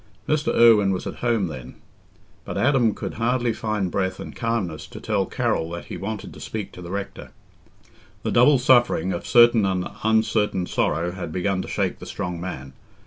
Mr. 0.27 0.51
Irwine 0.55 0.91
was 0.91 1.05
at 1.05 1.17
home, 1.17 1.45
then; 1.45 1.75
but 2.43 2.57
Adam 2.57 2.95
could 2.95 3.13
hardly 3.21 3.53
find 3.53 3.91
breath 3.91 4.19
and 4.19 4.35
calmness 4.35 4.87
to 4.87 4.99
tell 4.99 5.27
Carroll 5.27 5.69
that 5.69 5.85
he 5.85 5.95
wanted 5.95 6.33
to 6.33 6.39
speak 6.39 6.71
to 6.71 6.81
the 6.81 6.89
rector. 6.89 7.29
The 8.23 8.31
double 8.31 8.57
suffering 8.57 9.13
of 9.13 9.27
certain 9.27 9.63
and 9.63 9.87
uncertain 10.01 10.65
sorrow 10.65 11.11
had 11.11 11.31
begun 11.31 11.61
to 11.61 11.67
shake 11.67 11.99
the 11.99 12.07
strong 12.07 12.41
man. 12.41 12.73